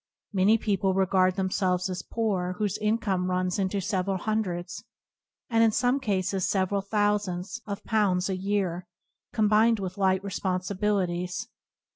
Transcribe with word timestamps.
Many 0.33 0.57
people 0.57 0.95
re 0.95 1.05
gard 1.05 1.35
themselves 1.35 1.87
as 1.87 2.01
poor 2.01 2.53
whose 2.57 2.79
income 2.79 3.29
runs 3.29 3.59
into 3.59 3.79
several 3.79 4.17
hundreds, 4.17 4.83
and 5.47 5.63
in 5.63 5.69
some 5.69 5.99
cases 5.99 6.49
several 6.49 6.81
thousands, 6.81 7.61
of 7.67 7.83
pounds 7.83 8.27
a 8.27 8.35
year, 8.35 8.87
com 9.31 9.47
bined 9.47 9.79
with 9.79 9.99
light 9.99 10.23
responsibilities. 10.23 11.47